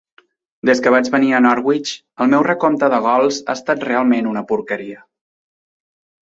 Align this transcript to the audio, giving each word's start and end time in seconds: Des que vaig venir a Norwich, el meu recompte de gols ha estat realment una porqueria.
Des 0.67 0.79
que 0.85 0.93
vaig 0.93 1.09
venir 1.15 1.27
a 1.35 1.41
Norwich, 1.45 1.91
el 2.25 2.31
meu 2.31 2.45
recompte 2.47 2.89
de 2.95 3.01
gols 3.05 3.39
ha 3.45 3.57
estat 3.61 3.87
realment 3.89 4.31
una 4.33 4.45
porqueria. 4.55 5.05